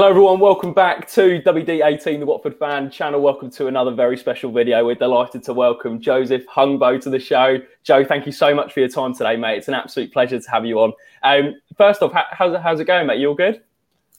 [0.00, 0.40] Hello, everyone.
[0.40, 3.20] Welcome back to WD18, the Watford fan channel.
[3.20, 4.82] Welcome to another very special video.
[4.82, 7.58] We're delighted to welcome Joseph Hungbo to the show.
[7.82, 9.58] Joe, thank you so much for your time today, mate.
[9.58, 10.94] It's an absolute pleasure to have you on.
[11.22, 13.18] Um, first off, how's it, how's it going, mate?
[13.18, 13.60] You all good?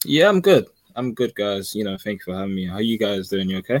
[0.04, 0.66] Yeah, I'm good.
[0.94, 1.74] I'm good, guys.
[1.74, 2.64] You know, thank you for having me.
[2.64, 3.50] How you guys doing?
[3.50, 3.80] You okay?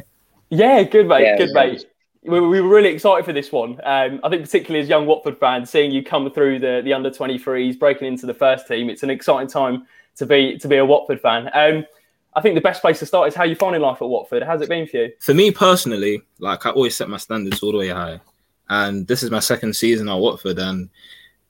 [0.50, 1.22] Yeah, good, mate.
[1.22, 1.66] Yeah, good, yeah.
[1.66, 1.84] mate.
[2.24, 3.80] We, we, were really excited for this one.
[3.84, 7.10] Um, I think, particularly as young Watford fans, seeing you come through the, the under
[7.12, 10.84] 23s, breaking into the first team, it's an exciting time to be to be a
[10.84, 11.50] Watford fan.
[11.54, 11.86] Um,
[12.34, 14.42] I think the best place to start is how you finding life at Watford.
[14.42, 15.12] How's it been for you?
[15.20, 18.20] For me personally, like I always set my standards all the way high,
[18.68, 20.88] and this is my second season at Watford, and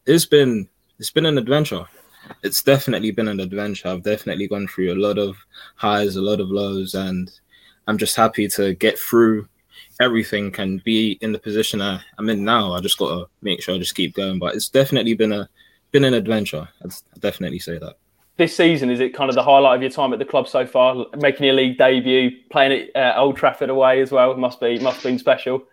[0.06, 0.68] it's been
[0.98, 1.86] it's been an adventure.
[2.42, 3.88] It's definitely been an adventure.
[3.88, 5.36] I've definitely gone through a lot of
[5.76, 7.30] highs, a lot of lows, and
[7.86, 9.48] I'm just happy to get through
[10.00, 12.72] everything and be in the position I, am in now.
[12.72, 14.38] I just got to make sure I just keep going.
[14.38, 15.48] But it's definitely been a
[15.90, 16.68] been an adventure.
[16.82, 17.96] I'd definitely say that
[18.42, 20.66] this season is it kind of the highlight of your time at the club so
[20.66, 21.06] far?
[21.16, 24.96] Making your league debut, playing at uh, Old Trafford away as well must be must
[24.96, 25.64] have been special.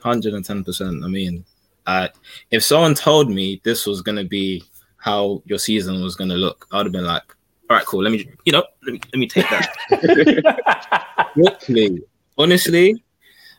[0.00, 1.02] Hundred and ten percent.
[1.04, 1.44] I mean,
[1.86, 2.08] uh,
[2.50, 4.62] if someone told me this was going to be
[4.96, 7.24] how your season was going to look, I'd have been like,
[7.68, 8.02] "All right, cool.
[8.02, 12.02] Let me, you know, let me let me take that." Literally,
[12.38, 13.02] honestly,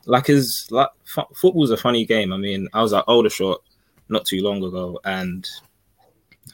[0.05, 2.31] like is like f- football's a funny game.
[2.31, 3.61] I mean, I was at Aldershot
[4.07, 5.45] not too long ago, and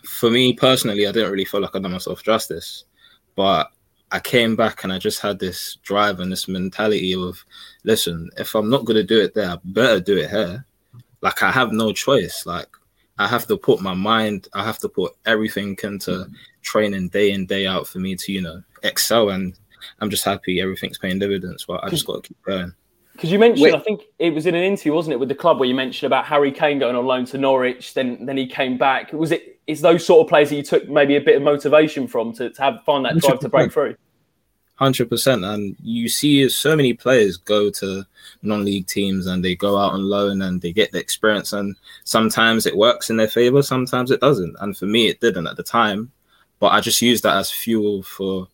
[0.04, 2.86] for me personally, I didn't really feel like I done myself justice,
[3.36, 3.72] but
[4.12, 7.44] I came back and I just had this drive and this mentality of,
[7.84, 10.66] listen, if I'm not gonna do it there, I better do it here.
[11.22, 12.46] Like I have no choice.
[12.46, 12.68] Like
[13.18, 16.34] I have to put my mind, I have to put everything into mm-hmm.
[16.62, 19.30] training day in day out for me to you know excel.
[19.30, 19.58] And
[20.00, 21.66] I'm just happy everything's paying dividends.
[21.66, 22.74] But I just got to keep going.
[23.14, 23.76] Because you mentioned, Wait.
[23.76, 26.08] I think it was in an interview, wasn't it, with the club where you mentioned
[26.08, 29.14] about Harry Kane going on loan to Norwich, then then he came back.
[29.14, 29.51] Was it?
[29.72, 32.50] Is those sort of players that you took maybe a bit of motivation from to,
[32.50, 33.40] to have find that drive 100%.
[33.42, 33.96] to break through?
[34.76, 38.04] Hundred percent, and you see so many players go to
[38.42, 42.66] non-league teams and they go out on loan and they get the experience, and sometimes
[42.66, 44.56] it works in their favor, sometimes it doesn't.
[44.60, 46.12] And for me, it didn't at the time,
[46.60, 48.48] but I just used that as fuel for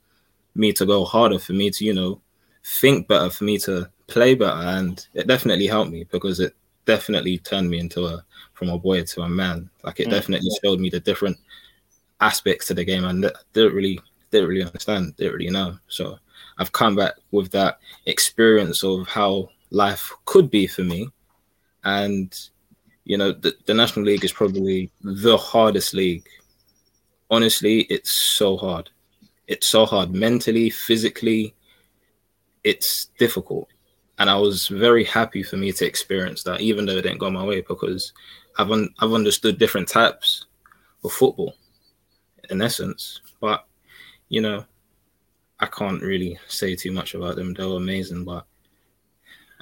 [0.53, 2.21] me to go harder, for me to you know
[2.63, 6.53] think better, for me to play better, and it definitely helped me because it
[6.87, 9.69] definitely turned me into a from a boy to a man.
[9.83, 10.11] Like it mm.
[10.11, 11.37] definitely showed me the different
[12.19, 13.99] aspects to the game, and didn't really
[14.31, 15.77] didn't really understand, didn't really know.
[15.87, 16.17] So
[16.57, 17.77] I've come back with that
[18.07, 21.09] experience of how life could be for me,
[21.83, 22.33] and
[23.05, 26.27] you know the, the national league is probably the hardest league.
[27.29, 28.89] Honestly, it's so hard.
[29.47, 31.53] It's so hard mentally, physically.
[32.63, 33.69] It's difficult
[34.19, 37.29] and I was very happy for me to experience that, even though it didn't go
[37.29, 38.13] my way, because
[38.57, 40.45] I've un- I've understood different types
[41.03, 41.53] of football,
[42.49, 43.21] in essence.
[43.39, 43.65] But
[44.29, 44.65] you know,
[45.59, 47.53] I can't really say too much about them.
[47.53, 48.45] They were amazing, but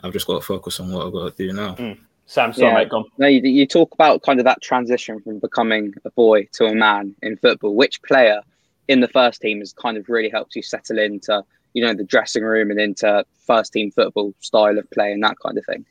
[0.03, 1.75] I've just got to focus on what I've got to do now.
[1.75, 1.99] Mm.
[2.27, 2.73] Sam, sorry, yeah.
[2.79, 3.05] mate, gone.
[3.19, 6.73] No, you, you talk about kind of that transition from becoming a boy to a
[6.73, 7.75] man in football.
[7.75, 8.41] Which player
[8.87, 11.43] in the first team has kind of really helped you settle into
[11.75, 15.35] you know the dressing room and into first team football style of play and that
[15.45, 15.85] kind of thing?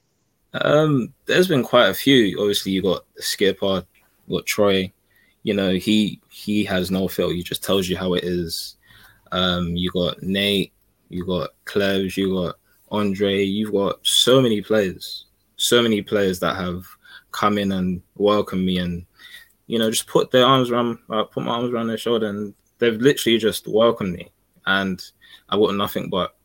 [0.55, 2.41] Um, there's been quite a few.
[2.41, 3.85] Obviously, you got Skipper,
[4.27, 4.91] you got Troy.
[5.43, 7.35] You know, he he has no filter.
[7.35, 8.77] He just tells you how it is.
[9.31, 10.73] Um, you got Nate,
[11.11, 12.57] you got Cleves, you got
[12.91, 13.45] Andre.
[13.45, 16.87] You've got so many players, so many players that have
[17.31, 19.05] come in and welcomed me and
[19.67, 22.55] you know just put their arms around, uh, put my arms around their shoulder, and
[22.79, 24.31] they've literally just welcomed me.
[24.67, 25.05] And
[25.49, 26.37] I got nothing but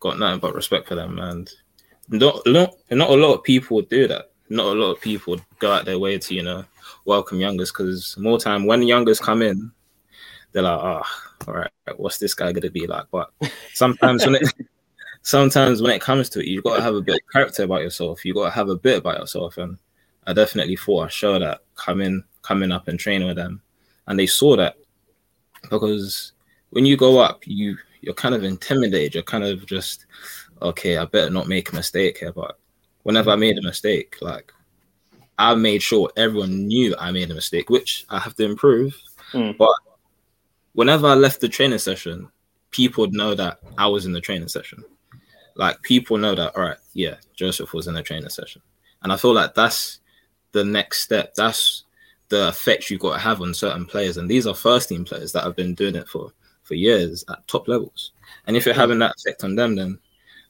[0.00, 1.50] got nothing but respect for them, and
[2.08, 4.30] not not not a lot of people would do that.
[4.48, 6.64] Not a lot of people would go out their way to you know
[7.04, 9.72] welcome youngers because more time when youngers come in,
[10.52, 13.06] they're like, ah, oh, all right, what's this guy gonna be like?
[13.10, 13.30] But
[13.74, 14.48] sometimes when it
[15.22, 17.82] sometimes when it comes to it, you've got to have a bit of character about
[17.82, 18.24] yourself.
[18.24, 19.78] You've got to have a bit about yourself, and
[20.26, 23.62] I definitely thought I showed that coming coming up and training with them,
[24.06, 24.76] and they saw that
[25.70, 26.32] because
[26.70, 29.14] when you go up, you you're kind of intimidated.
[29.14, 30.06] You're kind of just,
[30.62, 32.32] okay, I better not make a mistake here.
[32.32, 32.58] But
[33.02, 34.52] whenever I made a mistake, like
[35.38, 38.96] I made sure everyone knew I made a mistake, which I have to improve.
[39.32, 39.56] Mm.
[39.56, 39.74] But
[40.74, 42.28] whenever I left the training session,
[42.70, 44.84] people would know that I was in the training session.
[45.56, 48.62] Like people know that, all right, yeah, Joseph was in the training session.
[49.02, 50.00] And I feel like that's
[50.52, 51.34] the next step.
[51.34, 51.84] That's
[52.28, 54.16] the effect you've got to have on certain players.
[54.16, 56.32] And these are first team players that have been doing it for
[56.64, 58.12] for years at top levels.
[58.46, 59.98] And if you're having that effect on them, then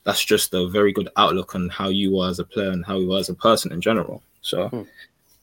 [0.05, 2.99] that's just a very good outlook on how you are as a player and how
[2.99, 4.23] you are as a person in general.
[4.43, 4.83] So, hmm.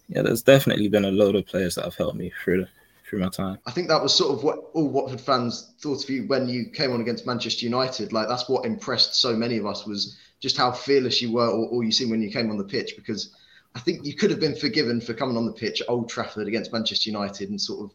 [0.09, 2.69] yeah, there's definitely been a load of players that have helped me through the
[3.11, 3.57] through my time.
[3.65, 6.69] I think that was sort of what all Watford fans thought of you when you
[6.69, 8.13] came on against Manchester United.
[8.13, 11.67] Like that's what impressed so many of us was just how fearless you were, or,
[11.67, 12.95] or you seemed when you came on the pitch.
[12.95, 13.35] Because
[13.75, 16.47] I think you could have been forgiven for coming on the pitch at Old Trafford
[16.47, 17.91] against Manchester United and sort of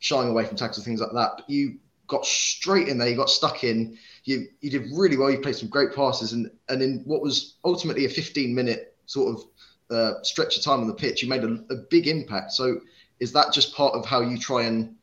[0.00, 1.32] shying away from tackles and things like that.
[1.36, 1.78] But you
[2.10, 3.96] got straight in there, you got stuck in.
[4.24, 5.30] You you did really well.
[5.30, 9.34] You played some great passes, and and in what was ultimately a 15 minute sort
[9.34, 12.52] of uh, stretch of time on the pitch, you made a, a big impact.
[12.52, 12.80] So
[13.18, 14.94] is that just part of how you try and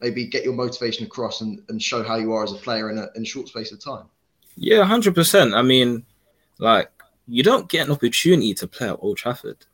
[0.00, 2.98] maybe get your motivation across and, and show how you are as a player in
[2.98, 4.06] a, in a short space of time?
[4.56, 5.54] Yeah, hundred percent.
[5.54, 6.04] I mean,
[6.58, 6.90] like
[7.26, 9.66] you don't get an opportunity to play at Old Trafford.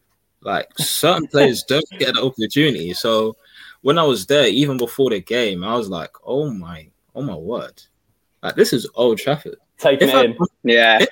[0.42, 2.92] Like certain players don't get an opportunity.
[2.92, 3.36] So
[3.82, 7.36] when I was there, even before the game, I was like, "Oh my, oh my
[7.36, 7.82] word!
[8.42, 11.04] Like this is Old Trafford." Taking it in, yeah.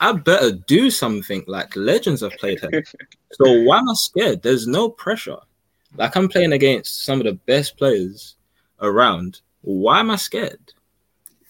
[0.00, 2.84] I better do something like legends have played here.
[3.32, 4.42] So why am I scared?
[4.42, 5.38] There's no pressure.
[5.96, 8.36] Like I'm playing against some of the best players
[8.80, 9.40] around.
[9.62, 10.60] Why am I scared?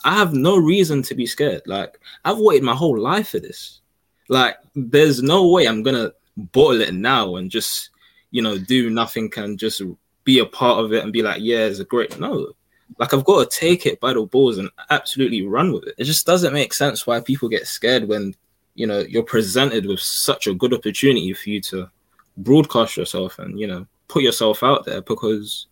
[0.04, 1.62] I have no reason to be scared.
[1.66, 3.80] Like I've waited my whole life for this.
[4.28, 7.90] Like there's no way I'm gonna bottle it now and just
[8.30, 9.82] you know do nothing and just
[10.24, 12.52] be a part of it and be like, yeah, it's a great no.
[12.98, 15.94] Like I've got to take it by the balls and absolutely run with it.
[15.98, 18.34] It just doesn't make sense why people get scared when
[18.74, 21.90] you know you're presented with such a good opportunity for you to
[22.36, 25.66] broadcast yourself and you know put yourself out there because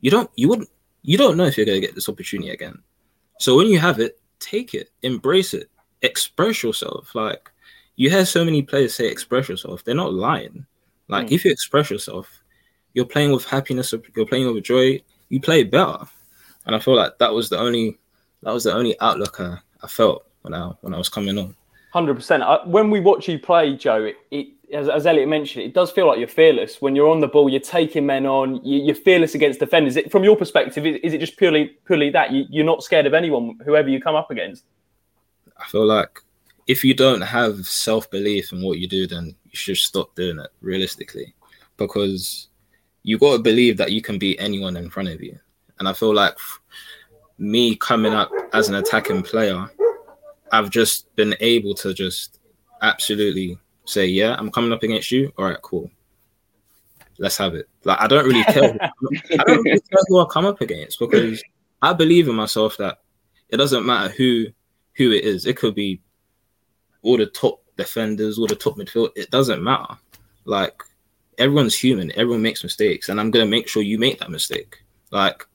[0.00, 0.68] you don't you wouldn't
[1.02, 2.78] you don't know if you're going to get this opportunity again.
[3.38, 5.68] So when you have it, take it, embrace it,
[6.02, 7.14] express yourself.
[7.14, 7.50] Like
[7.96, 9.84] you hear so many players say express yourself.
[9.84, 10.66] They're not lying.
[11.12, 11.32] Like mm.
[11.32, 12.42] if you express yourself,
[12.94, 15.98] you're playing with happiness, you're playing with joy, you play better.
[16.64, 17.98] And I feel like that was the only
[18.42, 21.54] that was the only outlook I, I felt when I when I was coming on.
[21.92, 22.42] Hundred percent.
[22.66, 26.06] When we watch you play, Joe, it, it as, as Elliot mentioned, it does feel
[26.06, 27.50] like you're fearless when you're on the ball.
[27.50, 28.64] You're taking men on.
[28.64, 29.96] You, are fearless against defenders.
[29.96, 33.12] It, from your perspective, is, it just purely purely that you, you're not scared of
[33.12, 34.64] anyone, whoever you come up against?
[35.58, 36.20] I feel like
[36.66, 40.38] if you don't have self belief in what you do, then you should stop doing
[40.38, 40.50] it.
[40.60, 41.34] Realistically,
[41.76, 42.48] because
[43.02, 45.38] you got to believe that you can beat anyone in front of you.
[45.78, 46.36] And I feel like
[47.38, 49.68] me coming up as an attacking player,
[50.52, 52.38] I've just been able to just
[52.82, 55.32] absolutely say, yeah, I'm coming up against you.
[55.36, 55.90] All right, cool.
[57.18, 57.68] Let's have it.
[57.84, 58.76] Like I don't really care.
[59.32, 61.42] I don't really care who I come up against because
[61.80, 62.98] I believe in myself that
[63.48, 64.46] it doesn't matter who
[64.94, 65.46] who it is.
[65.46, 66.00] It could be
[67.02, 69.10] all the top defenders, all the top midfield.
[69.16, 69.94] It doesn't matter.
[70.44, 70.82] Like
[71.38, 72.12] everyone's human.
[72.12, 74.82] Everyone makes mistakes, and I'm gonna make sure you make that mistake.
[75.10, 75.46] Like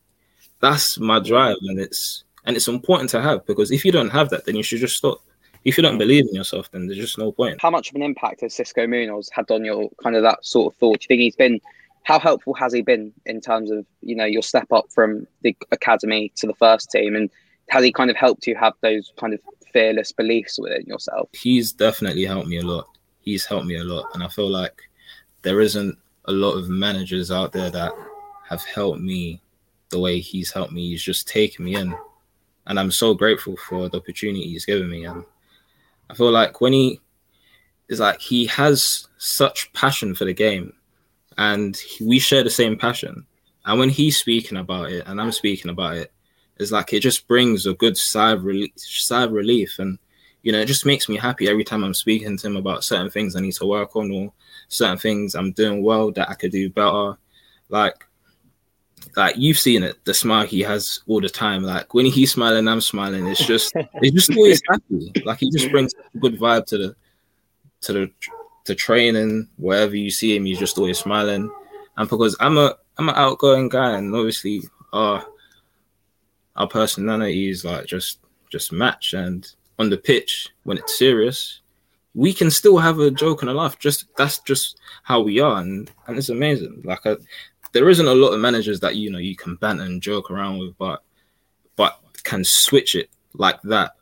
[0.60, 4.30] that's my drive, and it's and it's important to have because if you don't have
[4.30, 5.22] that, then you should just stop
[5.68, 6.00] if you don't mm.
[6.00, 7.62] believe in yourself, then there's just no point.
[7.62, 10.74] How much of an impact has Xisco Munoz had on your kind of that sort
[10.74, 11.02] of thought?
[11.02, 11.60] Do you think he's been?
[12.04, 15.56] How helpful has he been in terms of you know your step up from the
[15.74, 17.30] academy to the first team, and
[17.68, 19.42] has he kind of helped you have those kind of
[19.78, 21.30] fearless beliefs within yourself?
[21.34, 22.88] He's definitely helped me a lot.
[23.22, 24.82] He's helped me a lot, and I feel like
[25.44, 25.96] there isn't
[26.26, 27.94] a lot of managers out there that
[28.50, 29.40] have helped me
[29.90, 30.90] the way he's helped me.
[30.90, 31.96] He's just taken me in,
[32.66, 35.06] and I'm so grateful for the opportunity he's given me.
[35.06, 35.24] And
[36.10, 37.00] I feel like when he
[37.88, 40.74] is like he has such passion for the game,
[41.38, 43.28] and we share the same passion.
[43.66, 46.12] And when he's speaking about it, and I'm speaking about it,
[46.60, 49.98] it's like it just brings a good sigh of relief, sigh of relief, and
[50.44, 53.10] you know, it just makes me happy every time I'm speaking to him about certain
[53.10, 54.32] things I need to work on or
[54.70, 57.18] certain things I'm doing well that I could do better.
[57.70, 58.08] Like
[59.16, 61.64] like you've seen it, the smile he has all the time.
[61.64, 63.28] Like when he's smiling, I'm smiling.
[63.28, 65.12] It's just it's just always happy.
[65.26, 66.96] Like he just brings a good vibe to the
[67.82, 68.12] to the
[68.66, 69.50] to training.
[69.58, 71.52] Wherever you see him, he's just always smiling.
[71.98, 74.62] And because I'm a I'm an outgoing guy, and obviously
[74.94, 75.26] our
[76.58, 79.14] our personalities like just just match.
[79.14, 79.50] And
[79.80, 81.62] on the pitch, when it's serious,
[82.14, 83.80] we can still have a joke and a laugh.
[83.80, 86.82] Just that's just how we are, and and it's amazing.
[86.84, 87.18] Like I,
[87.74, 90.60] there isn't a lot of managers that you know you can banter and joke around
[90.60, 91.04] with, but
[91.76, 93.94] but can switch it like that.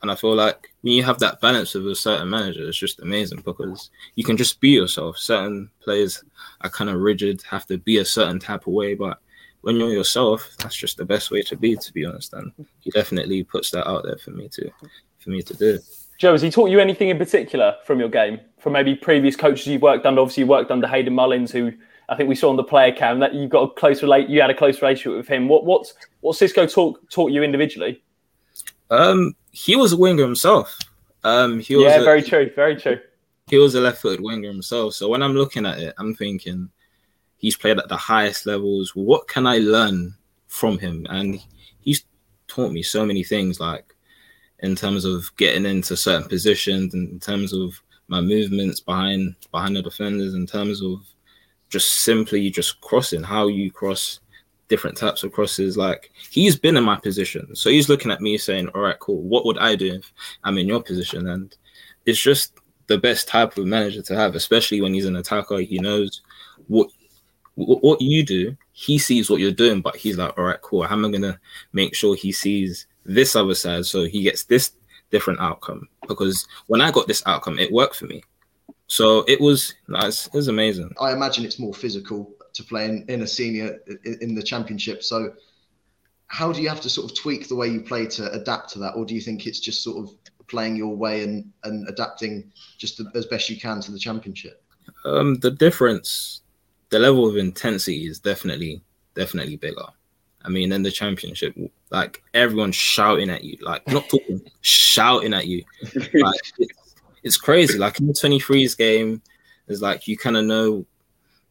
[0.00, 3.00] And I feel like when you have that balance with a certain manager, it's just
[3.00, 5.16] amazing because you can just be yourself.
[5.16, 6.22] Certain players
[6.60, 9.18] are kind of rigid, have to be a certain type of way, but
[9.64, 12.34] when you're yourself, that's just the best way to be, to be honest.
[12.34, 14.70] And he definitely puts that out there for me to
[15.18, 15.78] for me to do.
[16.18, 18.38] Joe, has he taught you anything in particular from your game?
[18.58, 20.20] From maybe previous coaches you've worked under?
[20.20, 21.72] Obviously, you worked under Hayden Mullins, who
[22.08, 24.28] I think we saw on the player cam that you got a close relate.
[24.28, 25.48] You had a close relationship with him.
[25.48, 28.02] What what's what Xisco taught taught you individually?
[28.90, 30.78] Um, he was a winger himself.
[31.24, 32.98] Um, he was yeah, a, very true, very true.
[33.46, 34.94] He was a left-footed winger himself.
[34.94, 36.68] So when I'm looking at it, I'm thinking,
[37.38, 38.94] He's played at the highest levels.
[38.94, 40.14] What can I learn
[40.46, 41.06] from him?
[41.10, 41.40] And
[41.80, 42.04] he's
[42.48, 43.94] taught me so many things, like
[44.60, 49.82] in terms of getting into certain positions, in terms of my movements behind behind the
[49.82, 51.00] defenders, in terms of
[51.68, 54.20] just simply just crossing, how you cross
[54.68, 55.76] different types of crosses.
[55.76, 59.22] Like he's been in my position, so he's looking at me saying, "All right, cool.
[59.22, 60.12] What would I do if
[60.44, 61.54] I'm in your position?" And
[62.06, 62.54] it's just
[62.86, 65.58] the best type of manager to have, especially when he's an attacker.
[65.58, 66.22] He knows
[66.68, 66.90] what
[67.56, 68.56] what you do.
[68.72, 70.82] He sees what you're doing, but he's like, "All right, cool.
[70.82, 71.38] How am I gonna
[71.72, 74.72] make sure he sees this other side so he gets this
[75.10, 78.22] different outcome?" Because when I got this outcome, it worked for me.
[78.86, 80.26] So it was nice.
[80.26, 80.92] It was amazing.
[81.00, 85.02] I imagine it's more physical to play in, in a senior in the championship.
[85.02, 85.34] So
[86.26, 88.78] how do you have to sort of tweak the way you play to adapt to
[88.80, 90.14] that, or do you think it's just sort of
[90.46, 94.62] playing your way and, and adapting just as best you can to the championship?
[95.04, 96.42] Um, the difference,
[96.94, 98.80] the level of intensity is definitely
[99.16, 99.86] definitely bigger.
[100.44, 101.52] I mean, in the championship,
[101.90, 105.64] like everyone's shouting at you, like not talking, shouting at you.
[106.14, 107.78] Like, it's, it's crazy.
[107.78, 109.22] Like in the 23s game,
[109.66, 110.86] it's like you kind of know,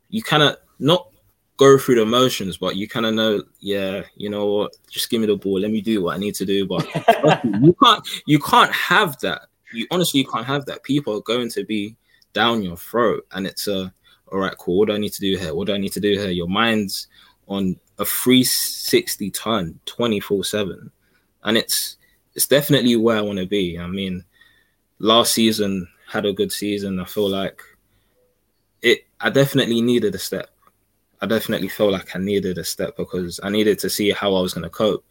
[0.07, 1.09] you kind of not
[1.57, 5.19] go through the motions, but you kind of know, yeah, you know what, just give
[5.19, 6.65] me the ball, let me do what I need to do.
[6.65, 6.87] But
[7.43, 9.41] you can't, you can't have that.
[9.73, 10.83] You honestly, you can't have that.
[10.83, 11.97] People are going to be
[12.31, 13.93] down your throat, and it's a,
[14.33, 14.79] all right, cool.
[14.79, 15.53] What do I need to do here?
[15.53, 16.29] What do I need to do here?
[16.29, 17.07] Your mind's
[17.47, 20.91] on a 360 ton, 24 seven,
[21.43, 21.97] and it's
[22.35, 23.77] it's definitely where I want to be.
[23.79, 24.25] I mean,
[24.99, 26.99] last season had a good season.
[26.99, 27.61] I feel like
[28.81, 29.05] it.
[29.21, 30.49] I definitely needed a step
[31.23, 34.41] I definitely felt like I needed a step because I needed to see how I
[34.41, 35.05] was going to cope.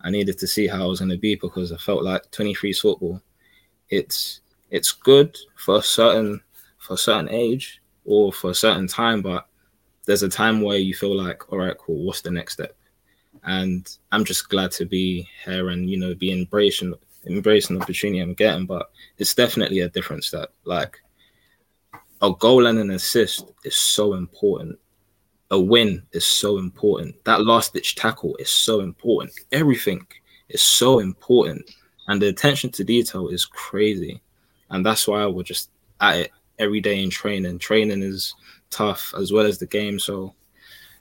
[0.00, 2.72] I needed to see how I was going to be because I felt like 23
[2.72, 3.20] football,
[3.90, 6.40] it's it's good for a certain
[6.78, 7.77] for a certain age
[8.08, 9.46] or for a certain time, but
[10.06, 12.76] there's a time where you feel like, all right, cool, what's the next step?
[13.44, 16.94] And I'm just glad to be here and you know be embracing
[17.26, 18.66] embracing the opportunity I'm getting.
[18.66, 20.52] But it's definitely a different step.
[20.64, 20.98] Like
[22.20, 24.78] a goal and an assist is so important
[25.50, 27.24] a win is so important.
[27.24, 29.32] That last ditch tackle is so important.
[29.52, 30.06] Everything
[30.48, 31.70] is so important.
[32.06, 34.20] And the attention to detail is crazy.
[34.70, 37.58] And that's why we're just at it every day in training.
[37.58, 38.34] Training is
[38.70, 39.98] tough as well as the game.
[39.98, 40.34] So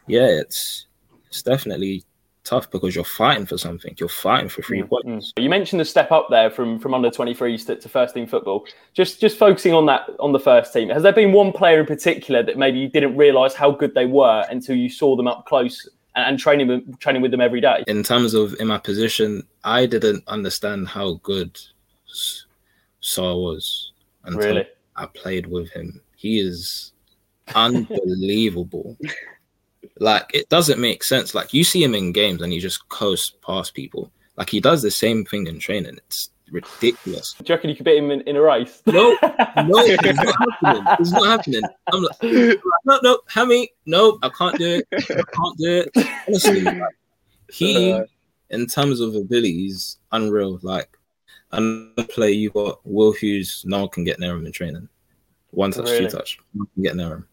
[0.08, 0.88] yeah, it's
[1.30, 2.04] it's definitely
[2.48, 3.94] tough because you're fighting for something.
[4.00, 5.34] You're fighting for three points.
[5.34, 5.44] Mm.
[5.44, 8.66] You mentioned the step up there from from under 23s to, to, first team football.
[8.94, 10.90] Just just focusing on that on the first team.
[10.90, 14.06] Has there been one player in particular that maybe you didn't realise how good they
[14.06, 17.84] were until you saw them up close and, and training training with them every day?
[17.88, 21.60] In terms of in my position, I didn't understand how good
[23.02, 23.92] Sarr was
[24.24, 24.68] until really?
[24.98, 26.02] I played with him.
[26.16, 26.92] He is
[27.56, 28.98] unbelievable.
[30.00, 31.34] Like it doesn't make sense.
[31.34, 34.12] Like you see him in games and he just coasts past people.
[34.36, 35.98] Like he does the same thing in training.
[36.06, 37.34] It's ridiculous.
[37.34, 38.82] Do you reckon you could beat him in, in a race?
[38.86, 40.96] No, no, it's not happening.
[41.00, 41.62] It's not happening.
[41.92, 44.88] I'm like, no, no, Hammy, no, I can't do it.
[44.94, 46.08] I can't do it.
[46.28, 46.82] Honestly, like,
[47.52, 48.04] he, uh,
[48.50, 50.60] in terms of abilities, unreal.
[50.62, 50.97] Like,
[51.52, 54.90] another play you got Will Hughes, no one can get near him in training.
[55.52, 56.06] One touch, really?
[56.06, 57.28] two touch, no one can get near him.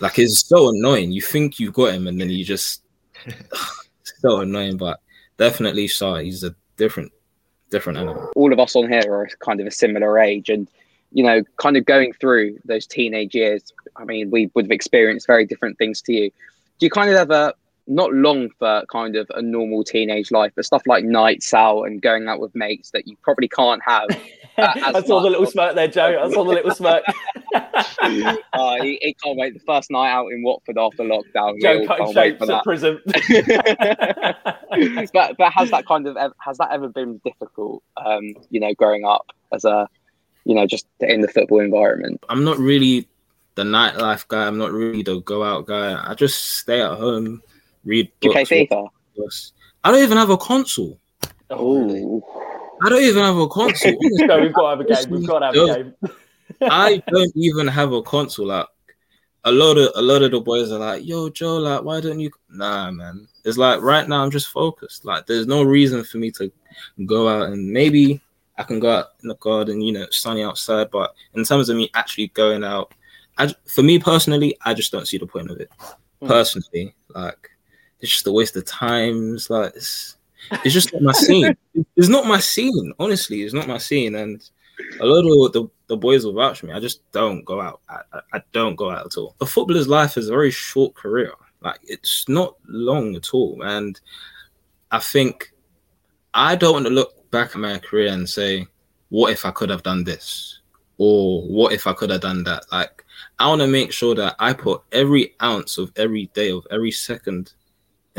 [0.00, 1.12] Like it's so annoying.
[1.12, 2.82] You think you've got him, and then you just
[4.02, 4.76] so annoying.
[4.76, 5.00] But
[5.36, 7.12] definitely, Sarr he's a different,
[7.70, 8.30] different animal.
[8.34, 10.68] All of us on here are kind of a similar age, and
[11.12, 13.72] you know, kind of going through those teenage years.
[13.96, 16.30] I mean, we would have experienced very different things to you.
[16.78, 17.52] Do you kind of ever
[17.90, 22.00] not long for kind of a normal teenage life, but stuff like nights out and
[22.00, 24.06] going out with mates that you probably can't have.
[24.58, 26.22] I saw the little smirk there, Joe.
[26.22, 27.02] I saw the little smirk.
[27.54, 29.54] uh, he, he, can't wait.
[29.54, 31.60] The first night out in Watford after lockdown.
[31.60, 33.00] Joe cutting shapes at prison.
[35.12, 37.82] but but has that kind of has that ever been difficult?
[37.96, 39.88] Um, you know, growing up as a
[40.44, 42.22] you know just in the football environment.
[42.28, 43.08] I'm not really
[43.56, 44.46] the nightlife guy.
[44.46, 46.00] I'm not really the go out guy.
[46.08, 47.42] I just stay at home
[47.84, 48.36] read books.
[48.36, 48.88] You play FIFA?
[49.84, 50.98] I don't even have a console.
[51.50, 52.22] Oh.
[52.82, 53.96] I don't even have a console.
[54.00, 55.10] no, we've got to have a game.
[55.10, 55.94] We've got to have a game.
[56.62, 58.46] I don't even have a console.
[58.46, 58.66] Like
[59.44, 62.20] a lot of a lot of the boys are like, "Yo, Joe, like, why don't
[62.20, 63.26] you?" Nah, man.
[63.44, 65.04] It's like right now I'm just focused.
[65.04, 66.50] Like, there's no reason for me to
[67.06, 68.20] go out and maybe
[68.58, 70.90] I can go out in the garden, you know, sunny outside.
[70.90, 72.92] But in terms of me actually going out,
[73.38, 75.70] I, for me personally, I just don't see the point of it.
[76.22, 76.28] Mm.
[76.28, 77.50] Personally, like
[78.00, 79.34] it's just a waste of time.
[79.34, 80.16] It's like it's,
[80.64, 81.56] it's just not my scene.
[81.96, 82.92] It's not my scene.
[82.98, 84.14] Honestly, it's not my scene.
[84.14, 84.48] And
[85.00, 86.72] a lot of the, the boys will vouch for me.
[86.72, 87.80] I just don't go out.
[87.88, 89.34] I, I, I don't go out at all.
[89.40, 91.32] A footballer's life is a very short career.
[91.60, 93.62] Like it's not long at all.
[93.62, 94.00] And
[94.90, 95.52] I think
[96.32, 98.66] I don't want to look back at my career and say,
[99.10, 100.60] what if I could have done this?
[100.98, 102.64] Or what if I could have done that?
[102.72, 103.04] Like
[103.38, 106.90] I want to make sure that I put every ounce of every day of every
[106.90, 107.52] second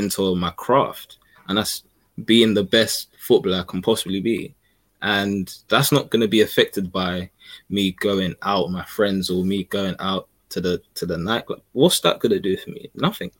[0.02, 1.18] into my craft.
[1.48, 1.84] And that's
[2.26, 4.56] being the best footballer I can possibly be.
[5.02, 7.30] And that's not going to be affected by
[7.70, 11.62] me going out with my friends or me going out to the to the nightclub.
[11.72, 12.90] What's that gonna do for me?
[12.94, 13.32] Nothing.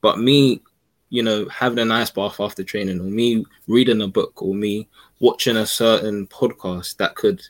[0.00, 0.62] But me,
[1.10, 4.88] you know, having a nice bath after training, or me reading a book, or me
[5.18, 7.42] watching a certain podcast that could,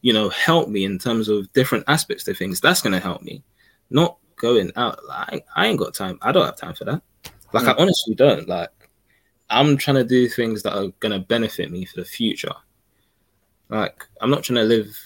[0.00, 2.60] you know, help me in terms of different aspects of things.
[2.60, 3.42] That's gonna help me.
[3.90, 4.98] Not going out.
[5.10, 6.18] I ain't got time.
[6.22, 7.02] I don't have time for that.
[7.52, 7.68] Like mm.
[7.68, 8.48] I honestly don't.
[8.48, 8.70] Like
[9.50, 12.54] I'm trying to do things that are gonna benefit me for the future.
[13.68, 14.96] Like I'm not trying to live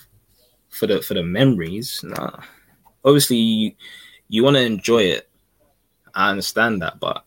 [0.69, 2.01] for the for the memories.
[2.03, 2.41] Nah.
[3.05, 3.73] Obviously, you,
[4.29, 5.29] you want to enjoy it.
[6.15, 7.25] I understand that, but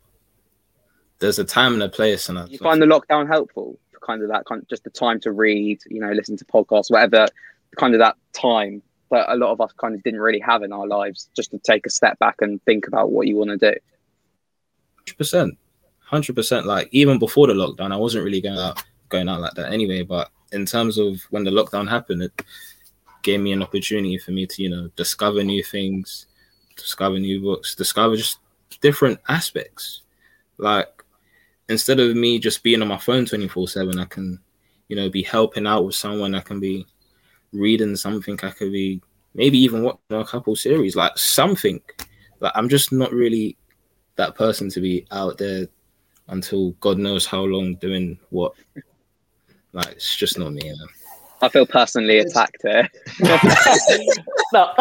[1.20, 2.30] there's a time and a place.
[2.30, 3.80] And you find the lockdown helpful?
[3.92, 6.46] For kind of that kind of just the time to read, you know, listen to
[6.46, 7.28] podcasts, whatever.
[7.78, 8.82] Kind of that time
[9.12, 11.60] that a lot of us kind of didn't really have in our lives, just to
[11.60, 13.78] take a step back and think about what you want to do.
[15.14, 15.58] Percent,
[16.00, 16.66] hundred percent.
[16.66, 20.02] Like even before the lockdown, I wasn't really going out going out like that anyway.
[20.02, 22.42] But in terms of when the lockdown happened, it
[23.22, 26.28] gave me an opportunity for me to, you know, discover new things,
[26.76, 28.40] discover new books, discover just
[28.82, 30.02] different aspects.
[30.58, 31.04] Like
[31.70, 34.40] instead of me just being on my phone 24 7, I can,
[34.88, 36.36] you know, be helping out with someone.
[36.36, 36.86] I can be
[37.54, 38.40] reading something.
[38.44, 39.02] I could be
[39.34, 41.82] maybe even watching a couple series, like something.
[42.40, 43.58] Like I'm just not really
[44.16, 45.68] that person to be out there
[46.28, 48.54] until God knows how long doing what.
[49.74, 50.64] Like it's just not me.
[50.64, 50.88] Man.
[51.42, 52.90] I feel personally attacked here.
[53.20, 53.36] no.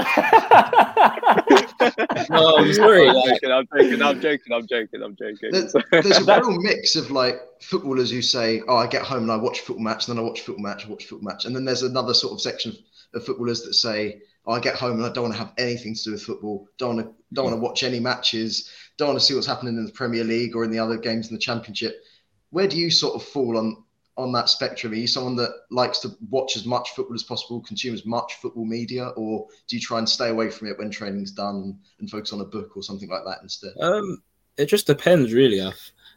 [2.31, 3.09] no, I'm sorry.
[3.09, 5.51] I'm joking, I'm joking, I'm joking, I'm joking, I'm joking.
[5.51, 9.33] There's, there's a real mix of like footballers who say, Oh, I get home and
[9.33, 11.45] I watch football match, and then I watch football match, I watch football match.
[11.45, 12.73] And then there's another sort of section
[13.15, 15.95] of footballers that say, oh, I get home and I don't want to have anything
[15.95, 19.21] to do with football, don't want to don't want to watch any matches, don't want
[19.21, 21.41] to see what's happening in the Premier League or in the other games in the
[21.41, 22.03] championship.
[22.51, 23.85] Where do you sort of fall on
[24.17, 24.93] on that spectrum?
[24.93, 28.35] Are you someone that likes to watch as much football as possible, consume as much
[28.35, 32.11] football media, or do you try and stay away from it when training's done and
[32.11, 33.73] focus on a book or something like that instead?
[33.81, 34.23] Um,
[34.57, 35.61] it just depends, really.
[35.61, 35.73] I,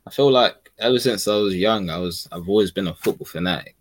[0.06, 3.26] I feel like ever since I was young, I was I've always been a football
[3.26, 3.76] fanatic.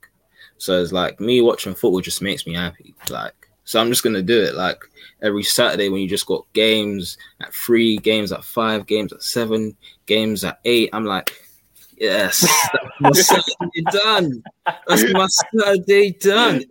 [0.59, 2.94] So it's like me watching football just makes me happy.
[3.11, 4.55] Like, so I'm just gonna do it.
[4.55, 4.79] Like
[5.20, 9.76] every Saturday when you just got games at three, games at five, games at seven,
[10.07, 10.88] games at eight.
[10.94, 11.35] I'm like,
[11.98, 12.40] Yes,
[13.00, 14.42] that's my Saturday done.
[14.87, 16.64] That's my Saturday done.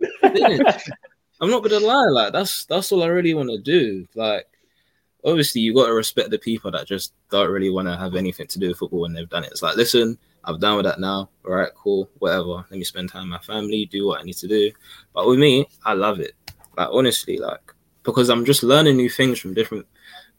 [1.40, 4.06] I'm not gonna lie, like that's that's all I really want to do.
[4.14, 4.46] Like,
[5.24, 8.46] obviously, you got to respect the people that just don't really want to have anything
[8.46, 9.50] to do with football when they've done it.
[9.50, 11.28] It's like, listen, I've done with that now.
[11.44, 12.64] All right, cool, whatever.
[12.70, 14.70] Let me spend time with my family, do what I need to do.
[15.12, 16.34] But with me, I love it.
[16.76, 19.86] Like honestly, like because I'm just learning new things from different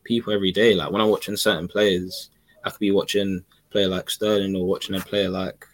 [0.04, 0.74] people every day.
[0.74, 2.30] Like when I'm watching certain players,
[2.64, 5.66] I could be watching a player like Sterling or watching a player like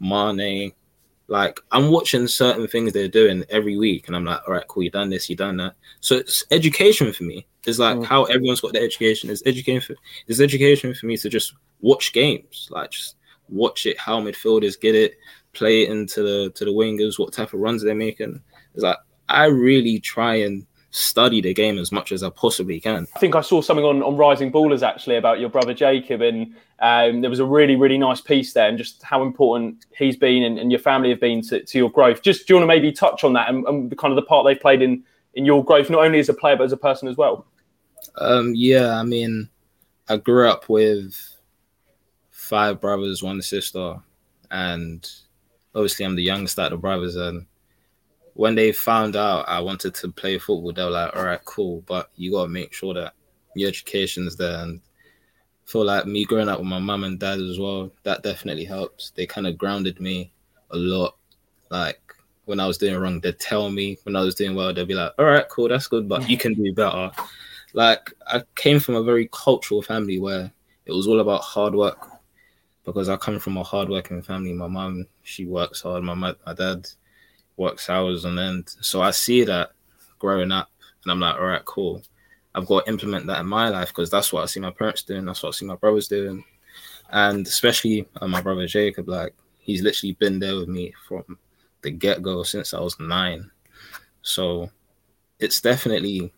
[0.00, 0.72] Mane.
[1.28, 4.84] Like I'm watching certain things they're doing every week, and I'm like, all right, cool,
[4.84, 5.74] you done this, you done that.
[6.00, 7.46] So it's education for me.
[7.66, 8.04] It's like mm.
[8.04, 9.28] how everyone's got their education.
[9.28, 9.94] It's education.
[9.94, 13.16] For, it's education for me to just watch games, like just
[13.48, 15.16] watch it, how midfielders get it,
[15.52, 18.40] play it into the to the wingers, what type of runs they're making.
[18.74, 23.06] It's like I really try and study the game as much as I possibly can.
[23.14, 26.54] I think I saw something on, on Rising Ballers actually about your brother Jacob, and
[26.80, 30.42] um, there was a really, really nice piece there, and just how important he's been
[30.42, 32.22] and, and your family have been to, to, your growth.
[32.22, 34.22] Just do you want to maybe touch on that and, and the kind of the
[34.22, 36.78] part they've played in in your growth, not only as a player but as a
[36.78, 37.46] person as well?
[38.16, 39.50] Um, yeah, I mean,
[40.08, 41.14] I grew up with
[42.30, 43.96] five brothers, one sister,
[44.50, 45.06] and
[45.74, 47.44] obviously I'm the youngest out of the brothers, and
[48.36, 51.82] when they found out I wanted to play football, they were like, all right, cool,
[51.86, 53.14] but you got to make sure that
[53.54, 54.58] your education's there.
[54.60, 54.80] And
[55.66, 58.66] I feel like me growing up with my mum and dad as well, that definitely
[58.66, 59.10] helps.
[59.10, 60.32] They kind of grounded me
[60.70, 61.16] a lot.
[61.70, 62.00] Like
[62.44, 63.98] when I was doing wrong, they'd tell me.
[64.02, 66.36] When I was doing well, they'd be like, all right, cool, that's good, but you
[66.36, 67.10] can do better.
[67.72, 70.52] Like I came from a very cultural family where
[70.84, 72.06] it was all about hard work
[72.84, 74.52] because I come from a hardworking family.
[74.52, 76.04] My mum, she works hard.
[76.04, 76.86] My, my dad,
[77.56, 78.74] works hours on end.
[78.80, 79.70] So I see that
[80.18, 80.70] growing up,
[81.02, 82.02] and I'm like, all right, cool.
[82.54, 85.02] I've got to implement that in my life because that's what I see my parents
[85.02, 85.26] doing.
[85.26, 86.42] That's what I see my brothers doing,
[87.10, 89.08] and especially uh, my brother Jacob.
[89.08, 91.38] Like he's literally been there with me from
[91.82, 93.50] the get go since I was nine.
[94.22, 94.70] So
[95.38, 96.32] it's definitely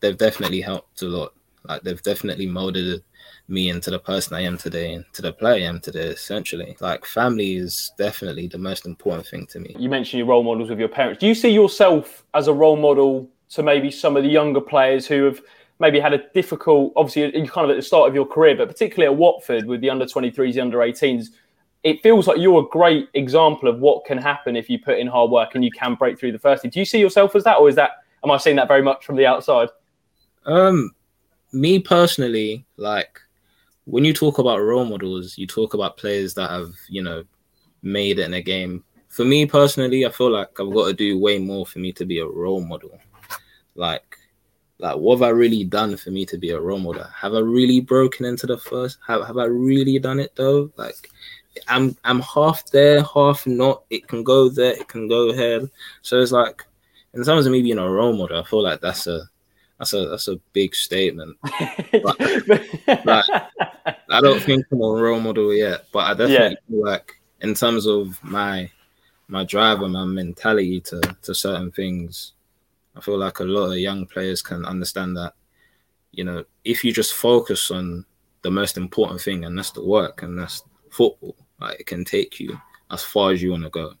[0.00, 1.34] they've definitely helped a lot.
[1.64, 3.02] Like they've definitely molded
[3.48, 6.76] me into the person I am today and to the player I am today, essentially.
[6.80, 9.74] Like family is definitely the most important thing to me.
[9.78, 11.20] You mentioned your role models with your parents.
[11.20, 15.06] Do you see yourself as a role model to maybe some of the younger players
[15.06, 15.40] who have
[15.80, 18.68] maybe had a difficult, obviously, you're kind of at the start of your career, but
[18.68, 21.28] particularly at Watford with the under 23s, the under 18s,
[21.82, 25.06] it feels like you're a great example of what can happen if you put in
[25.06, 26.70] hard work and you can break through the first team.
[26.70, 29.04] Do you see yourself as that, or is that, am I seeing that very much
[29.04, 29.70] from the outside?
[30.44, 30.90] Um,
[31.52, 33.20] me personally, like
[33.84, 37.24] when you talk about role models, you talk about players that have, you know,
[37.82, 38.84] made it in a game.
[39.08, 42.04] For me personally, I feel like I've got to do way more for me to
[42.04, 42.96] be a role model.
[43.74, 44.16] Like,
[44.78, 47.04] like what have I really done for me to be a role model?
[47.04, 48.98] Have I really broken into the first?
[49.06, 50.70] Have have I really done it though?
[50.76, 51.10] Like,
[51.68, 53.82] I'm I'm half there, half not.
[53.90, 55.68] It can go there, it can go here.
[56.02, 56.64] So it's like,
[57.14, 59.22] in terms of me being a role model, I feel like that's a
[59.80, 61.38] that's a that's a big statement.
[61.42, 62.20] but,
[63.06, 63.24] like,
[64.10, 66.68] I don't think I'm a role model yet, but I definitely yeah.
[66.68, 68.70] feel like in terms of my
[69.28, 72.32] my drive and my mentality to to certain things,
[72.94, 75.32] I feel like a lot of young players can understand that.
[76.12, 78.04] You know, if you just focus on
[78.42, 82.38] the most important thing, and that's the work, and that's football, like it can take
[82.38, 83.94] you as far as you want to go.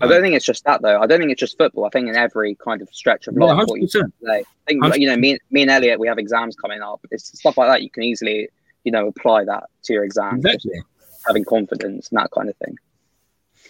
[0.00, 1.00] I don't think it's just that though.
[1.00, 1.84] I don't think it's just football.
[1.84, 4.00] I think in every kind of stretch of life, what you say.
[4.28, 4.98] I think 100%.
[4.98, 7.00] you know, me, me and Elliot, we have exams coming up.
[7.10, 7.82] It's stuff like that.
[7.82, 8.48] You can easily,
[8.82, 10.36] you know, apply that to your exam.
[10.36, 10.82] Exactly.
[11.26, 12.76] Having confidence and that kind of thing.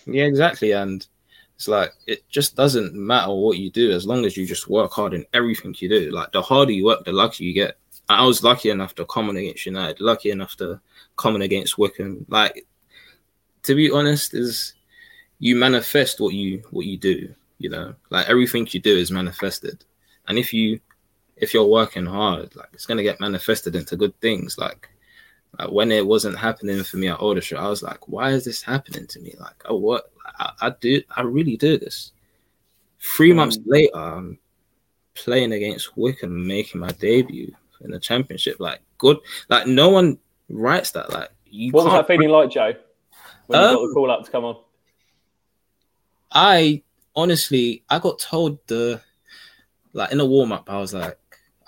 [0.06, 0.72] Yeah, exactly.
[0.72, 1.06] And
[1.56, 4.92] it's like it just doesn't matter what you do as long as you just work
[4.92, 6.10] hard in everything you do.
[6.10, 7.76] Like the harder you work, the luckier you get.
[8.08, 10.80] I was lucky enough to come on against United, lucky enough to
[11.16, 12.26] come on against Wycombe.
[12.28, 12.66] Like
[13.62, 14.74] to be honest, is
[15.38, 19.84] you manifest what you what you do you know like everything you do is manifested
[20.28, 20.80] and if you
[21.36, 24.88] if you're working hard like it's going to get manifested into good things like
[25.58, 28.62] like when it wasn't happening for me at Aldershot, I was like, why is this
[28.62, 29.34] happening to me?
[29.38, 32.12] Like, oh, what I, I do, I really do this.
[33.00, 33.36] Three mm.
[33.36, 34.38] months later, I'm
[35.14, 38.58] playing against Wycombe, making my debut in the championship.
[38.58, 39.18] Like, good.
[39.48, 40.18] Like, no one
[40.48, 41.12] writes that.
[41.12, 41.70] Like, you.
[41.72, 42.74] What was that feeling like, Joe?
[43.46, 44.56] When um, you got the call up to come on.
[46.34, 46.82] I
[47.14, 49.00] honestly, I got told the
[49.92, 51.16] like in a warm up, I was like,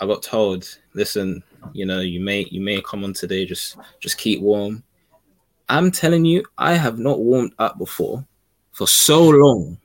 [0.00, 4.18] I got told, listen, you know, you may you may come on today, just just
[4.18, 4.82] keep warm.
[5.68, 8.24] I'm telling you, I have not warmed up before
[8.72, 9.78] for so long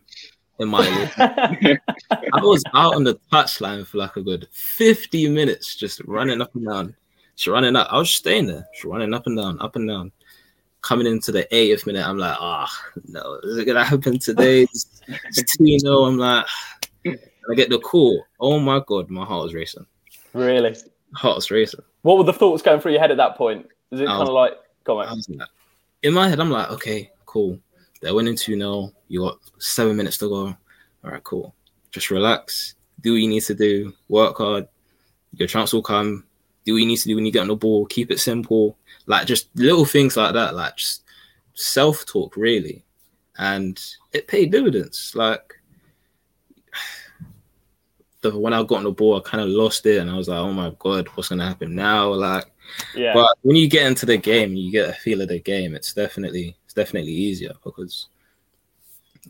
[0.60, 1.14] in my life.
[1.20, 6.54] I was out on the touchline for like a good 50 minutes, just running up
[6.56, 6.96] and down.
[7.36, 7.88] Just running up.
[7.90, 10.12] I was just staying there, just running up and down, up and down
[10.82, 14.66] coming into the 80th minute, I'm like, ah, oh, no, is it gonna happen today?
[14.66, 16.04] 2 0.
[16.04, 16.46] I'm like,
[17.08, 18.24] I get the call.
[18.40, 19.86] Oh my god, my heart was racing.
[20.34, 20.76] Really?
[21.14, 21.82] Heart was racing.
[22.02, 23.68] What were the thoughts going through your head at that point?
[23.92, 24.54] Is it kind of like,
[24.86, 25.22] come on?
[26.04, 27.60] In my head, I'm like, okay, cool.
[28.02, 28.92] They're winning 2 0.
[29.08, 30.46] You got seven minutes to go.
[31.04, 31.54] All right, cool.
[31.92, 32.76] Just relax.
[33.02, 33.94] Do what you need to do.
[34.08, 34.68] Work hard.
[35.34, 36.26] Your chance will come.
[36.66, 37.86] Do what you need to do when you get on the ball.
[37.88, 41.04] Keep it simple like just little things like that, like just
[41.54, 42.84] self talk really,
[43.38, 43.80] and
[44.14, 45.14] it paid dividends.
[45.16, 45.56] Like
[48.22, 50.28] the when I got on the ball, I kind of lost it, and I was
[50.28, 52.14] like, oh my god, what's gonna happen now?
[52.14, 52.46] Like,
[52.96, 53.14] yeah.
[53.14, 55.76] But when you get into the game, you get a feel of the game.
[55.76, 58.08] It's definitely it's definitely easier because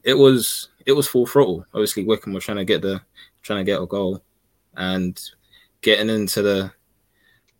[0.04, 1.66] it was it was full throttle.
[1.74, 3.02] Obviously, Wycombe was trying to get the
[3.42, 4.22] trying to get a goal,
[4.76, 5.20] and
[5.82, 6.72] getting into the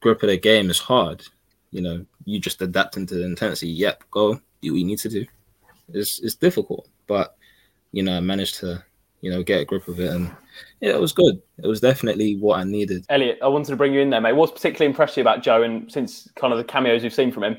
[0.02, 1.24] grip of the game is hard
[1.72, 3.70] you know, you just adapting to the intensity.
[3.70, 5.26] Yep, go do what you need to do.
[5.94, 7.36] It's it's difficult, but
[7.92, 8.84] you know, I managed to
[9.22, 10.30] you know get a grip of it, and
[10.82, 11.42] yeah, it was good.
[11.64, 13.06] It was definitely what I needed.
[13.10, 14.34] Elliot, I wanted to bring you in there, mate.
[14.34, 17.44] What's particularly impressed you about Joe, and since kind of the cameos you've seen from
[17.44, 17.58] him?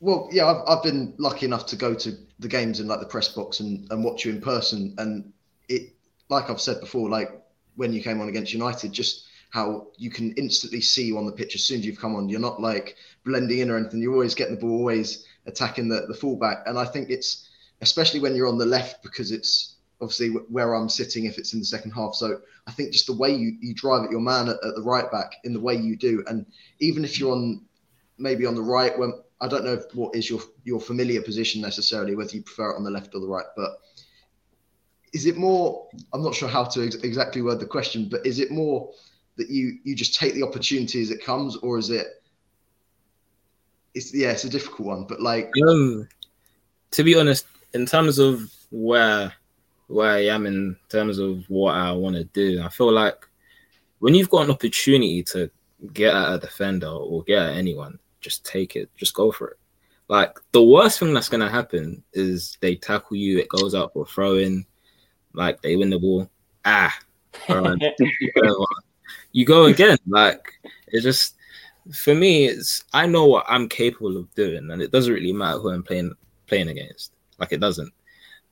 [0.00, 3.06] Well, yeah, I've, I've been lucky enough to go to the games in like the
[3.06, 5.32] press box and, and watch you in person, and
[5.68, 5.94] it,
[6.28, 7.30] like I've said before, like
[7.76, 11.32] when you came on against United, just how you can instantly see you on the
[11.32, 12.28] pitch as soon as you've come on.
[12.28, 14.00] You're not like blending in or anything.
[14.00, 16.58] You're always getting the ball, always attacking the, the fullback.
[16.66, 17.48] And I think it's
[17.80, 21.58] especially when you're on the left because it's obviously where I'm sitting if it's in
[21.58, 22.14] the second half.
[22.14, 24.82] So I think just the way you, you drive at your man at, at the
[24.82, 26.46] right back in the way you do, and
[26.78, 27.62] even if you're on
[28.18, 32.14] maybe on the right, when I don't know what is your your familiar position necessarily,
[32.14, 33.70] whether you prefer it on the left or the right, but
[35.12, 35.88] is it more?
[36.12, 38.92] I'm not sure how to ex- exactly word the question, but is it more
[39.40, 42.22] that you you just take the opportunity as it comes, or is it?
[43.94, 46.06] It's yeah, it's a difficult one, but like, um,
[46.92, 49.32] to be honest, in terms of where
[49.88, 53.26] where I am in terms of what I want to do, I feel like
[53.98, 55.50] when you've got an opportunity to
[55.92, 58.90] get at a defender or get at anyone, just take it.
[58.96, 59.56] Just go for it.
[60.08, 64.04] Like the worst thing that's gonna happen is they tackle you, it goes out for
[64.06, 64.66] throw in,
[65.32, 66.28] like they win the ball.
[66.64, 66.94] Ah,
[69.32, 69.98] you go again.
[70.06, 70.54] Like
[70.88, 71.36] it just
[71.92, 75.58] for me, it's I know what I'm capable of doing, and it doesn't really matter
[75.58, 76.12] who I'm playing
[76.46, 77.12] playing against.
[77.38, 77.92] Like it doesn't.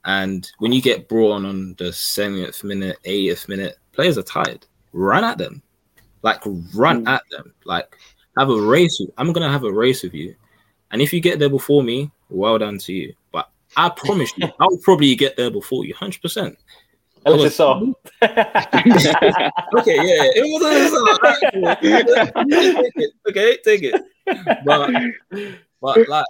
[0.04, 4.64] And when you get brought on on the 70th minute, 80th minute, players are tired.
[4.92, 5.62] Run at them,
[6.22, 6.40] like
[6.74, 7.08] run mm.
[7.08, 7.94] at them, like
[8.38, 8.98] have a race.
[9.00, 10.34] With, I'm gonna have a race with you,
[10.90, 13.14] and if you get there before me, well done to you.
[13.32, 16.58] But I promise you, I'll probably get there before you, hundred percent.
[17.24, 17.80] Was just saw.
[18.22, 20.62] okay, yeah, it was.
[20.64, 21.18] A, song,
[23.28, 24.02] okay, take it.
[24.64, 24.90] But,
[25.80, 26.26] but like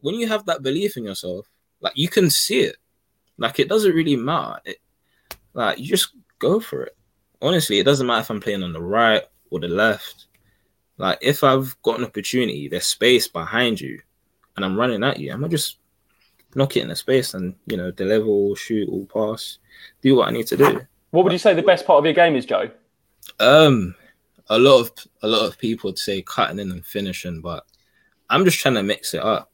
[0.00, 1.48] when you have that belief in yourself,
[1.80, 2.76] like you can see it.
[3.38, 4.60] Like it doesn't really matter.
[4.64, 4.78] It,
[5.54, 6.96] like you just go for it.
[7.40, 10.26] Honestly, it doesn't matter if I'm playing on the right or the left.
[10.98, 14.00] Like if I've got an opportunity, there's space behind you,
[14.56, 15.78] and I'm running at you, I'm gonna just
[16.54, 19.58] knock it in the space and you know deliver or shoot or pass,
[20.02, 20.80] do what I need to do.
[21.10, 22.70] What would you say the best part of your game is, Joe?
[23.38, 23.94] Um,
[24.48, 27.64] a lot of a lot of people would say cutting in and finishing, but
[28.30, 29.50] I'm just trying to mix it up.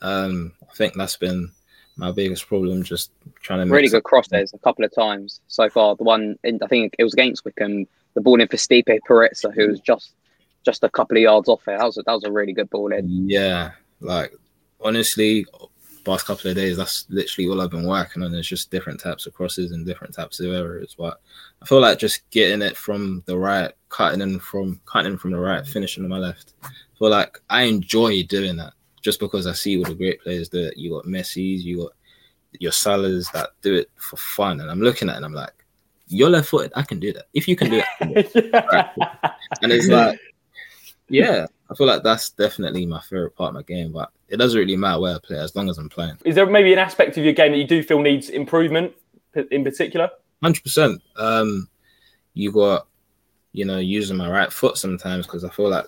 [0.00, 1.50] Um, I think that's been
[1.96, 2.82] my biggest problem.
[2.82, 3.10] Just
[3.42, 5.96] trying to really good crosses a couple of times so far.
[5.96, 9.52] The one in, I think it was against Wycombe, the ball in for Stipe Perica,
[9.54, 10.14] who was just
[10.64, 11.78] just a couple of yards off it.
[11.78, 13.28] That was a, that was a really good ball in.
[13.28, 14.32] Yeah, like
[14.80, 15.46] honestly,
[16.08, 18.34] past couple of days, that's literally all I've been working on.
[18.34, 20.94] It's just different types of crosses and different types of errors.
[20.98, 21.20] But
[21.62, 25.32] I feel like just getting it from the right, cutting in from cutting in from
[25.32, 26.54] the right, finishing on my left.
[26.64, 26.68] I
[26.98, 30.74] feel like I enjoy doing that just because I see all the great players that
[30.76, 31.92] you got Messi's, you got
[32.58, 35.52] your Salahs that do it for fun, and I'm looking at it and I'm like,
[36.08, 37.26] you're left footed, I can do that.
[37.34, 38.34] If you can do it,
[39.62, 40.18] and it's like,
[41.08, 43.92] yeah, I feel like that's definitely my favorite part of my game.
[43.92, 46.18] But it doesn't really matter where I play as long as I'm playing.
[46.24, 48.92] Is there maybe an aspect of your game that you do feel needs improvement
[49.50, 50.10] in particular?
[50.42, 51.68] Hundred um, percent.
[52.34, 52.86] You got,
[53.52, 55.86] you know, using my right foot sometimes because I feel like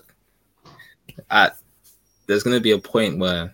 [1.29, 1.55] at
[2.27, 3.53] there's going to be a point where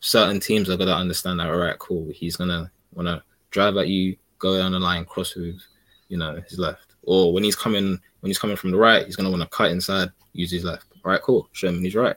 [0.00, 3.22] certain teams are going to understand that, all right, cool, he's going to want to
[3.50, 5.60] drive at you, go down the line, cross with,
[6.08, 6.94] you know, his left.
[7.02, 9.56] Or when he's coming, when he's coming from the right, he's going to want to
[9.56, 10.86] cut inside, use his left.
[11.04, 12.16] All right, cool, show him he's right.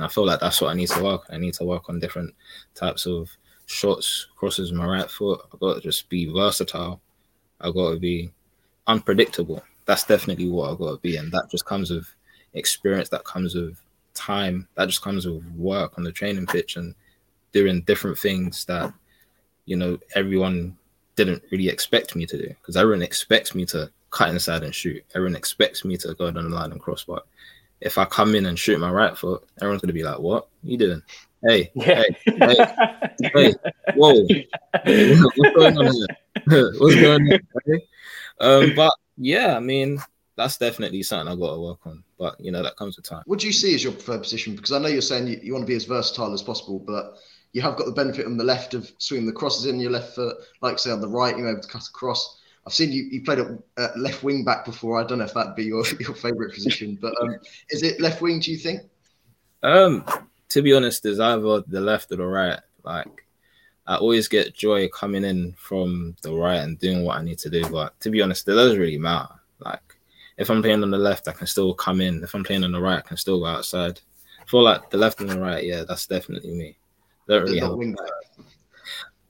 [0.00, 1.26] And I feel like that's what I need to work.
[1.28, 2.34] I need to work on different
[2.74, 3.28] types of
[3.66, 5.42] shots, crosses my right foot.
[5.52, 7.02] I've got to just be versatile.
[7.60, 8.30] I've got to be
[8.86, 9.62] unpredictable.
[9.84, 11.16] That's definitely what I've got to be.
[11.16, 12.06] And that just comes with
[12.54, 13.78] experience, that comes with
[14.14, 16.94] time that just comes with work on the training pitch and
[17.52, 18.92] doing different things that
[19.66, 20.76] you know everyone
[21.16, 25.04] didn't really expect me to do because everyone expects me to cut inside and shoot.
[25.14, 27.06] Everyone expects me to go down the line and cross.
[27.80, 30.44] But if I come in and shoot my right foot, everyone's gonna be like, "What
[30.44, 31.02] are you doing?
[31.42, 32.04] Hey, yeah.
[32.26, 33.54] hey, hey, hey,
[33.94, 34.12] whoa,
[35.36, 36.72] what's going on here?
[36.78, 37.86] what's going on?" Okay?
[38.40, 39.98] Um, but yeah, I mean,
[40.36, 42.02] that's definitely something I've got to work on.
[42.18, 43.22] But you know, that comes with time.
[43.26, 44.56] What do you see as your preferred position?
[44.56, 47.16] Because I know you're saying you, you want to be as versatile as possible, but
[47.52, 50.14] you have got the benefit on the left of swinging the crosses in your left
[50.14, 52.39] foot, like say on the right, you're able to cut across.
[52.66, 55.00] I've seen you, you played at left wing back before.
[55.00, 57.36] I don't know if that'd be your, your favourite position, but um,
[57.70, 58.40] is it left wing?
[58.40, 58.82] Do you think?
[59.62, 60.04] Um,
[60.50, 62.58] to be honest, there's either the left or the right.
[62.82, 63.24] Like,
[63.86, 67.50] I always get joy coming in from the right and doing what I need to
[67.50, 67.68] do.
[67.68, 69.34] But to be honest, it doesn't really matter.
[69.58, 69.96] Like,
[70.36, 72.22] if I'm playing on the left, I can still come in.
[72.22, 74.00] If I'm playing on the right, I can still go outside.
[74.40, 76.76] I feel like the left and the right, yeah, that's definitely me.
[77.28, 77.78] Don't really have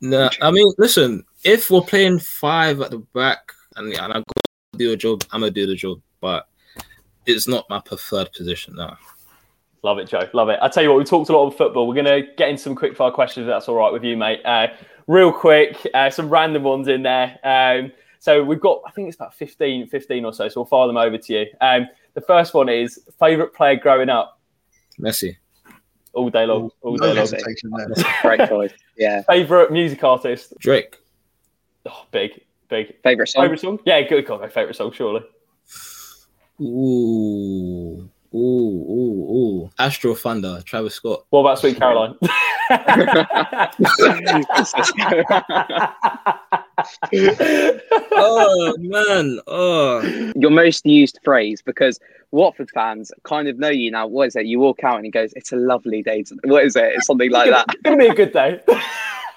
[0.00, 4.24] No, I mean, listen, if we're playing five at the back and, and I go
[4.76, 6.48] do a job, I'm gonna do the job, but
[7.26, 8.96] it's not my preferred position now.
[9.82, 10.28] Love it, Joe.
[10.34, 10.58] Love it.
[10.60, 11.86] I tell you what, we talked a lot of football.
[11.86, 13.44] We're gonna get in some quick fire questions.
[13.44, 14.40] If that's all right with you, mate.
[14.44, 14.68] Uh,
[15.06, 17.38] real quick, uh, some random ones in there.
[17.42, 20.48] Um, so we've got, I think it's about 15, 15 or so.
[20.48, 21.46] So we'll file them over to you.
[21.62, 24.38] Um, the first one is favorite player growing up.
[25.00, 25.36] Messi.
[26.12, 26.70] All day long.
[26.82, 27.28] All day long.
[28.22, 28.72] Great choice.
[28.98, 29.22] Yeah.
[29.22, 30.52] Favorite music artist.
[30.58, 30.96] Drake.
[31.86, 33.00] Oh, big, big.
[33.02, 33.44] Favorite song.
[33.44, 33.78] Favorite song.
[33.84, 34.26] Yeah, good.
[34.26, 34.38] call.
[34.38, 35.22] my favorite song, surely.
[36.60, 38.08] Ooh.
[38.32, 39.70] Ooh, ooh, ooh.
[39.80, 41.24] Astrothunder, Travis Scott.
[41.30, 42.14] What about Sweet Caroline?
[48.12, 50.32] oh man, oh.
[50.36, 51.98] Your most used phrase because
[52.30, 54.06] Watford fans kind of know you now.
[54.06, 54.46] What is it?
[54.46, 56.92] You walk out and he goes, "It's a lovely day." What is it?
[56.94, 57.66] It's something like that.
[57.70, 58.60] It's gonna be a good day.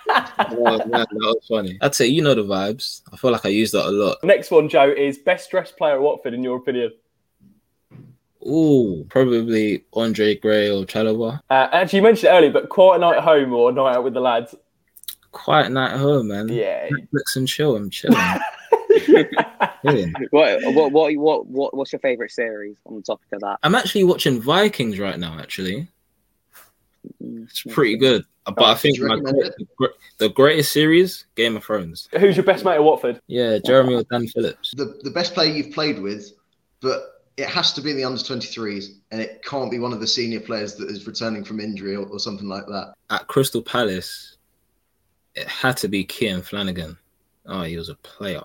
[0.10, 1.78] Oh, man, that was funny.
[1.82, 3.02] I'd say you know the vibes.
[3.12, 4.18] I feel like I use that a lot.
[4.24, 6.92] Next one, Joe, is best dressed player at Watford in your opinion.
[8.46, 11.40] Ooh, probably Andre Gray or Chalobah.
[11.50, 14.14] Uh, actually, you mentioned it earlier, but quiet night at home or night out with
[14.14, 14.54] the lads?
[15.32, 16.50] Quiet night at home, man.
[16.50, 16.90] Yeah.
[16.90, 17.76] Netflix and chill.
[17.76, 18.18] I'm chilling.
[20.30, 23.60] what, what, what, what, what, what's your favorite series on the topic of that?
[23.64, 25.40] I'm actually watching Vikings right now.
[25.40, 25.88] Actually,
[27.20, 28.26] it's pretty good.
[28.46, 32.10] But I think my, the, the greatest series, Game of Thrones.
[32.20, 33.22] Who's your best mate at Watford?
[33.28, 34.74] Yeah, Jeremy or Dan Phillips.
[34.76, 36.34] The the best player you've played with,
[36.82, 40.00] but it has to be in the under 23s, and it can't be one of
[40.00, 42.94] the senior players that is returning from injury or, or something like that.
[43.10, 44.38] At Crystal Palace,
[45.36, 46.98] it had to be Kian Flanagan.
[47.46, 48.44] Oh, he was a player.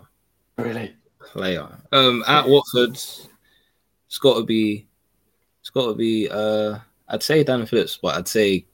[0.57, 0.95] Really?
[1.21, 1.69] Player.
[1.93, 4.87] Um, at Watford, it's got to be,
[5.61, 6.29] it's got to be.
[6.31, 8.65] Uh, I'd say Dan Phillips, but I'd say,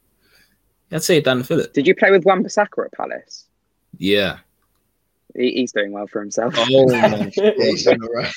[0.94, 1.72] I'd say Dan Phillips.
[1.72, 3.46] Did you play with Wan-Bissaka at Palace?
[3.98, 4.38] Yeah.
[5.34, 6.54] He, he's doing well for himself.
[6.56, 8.32] Oh my Yeah, he's doing all right.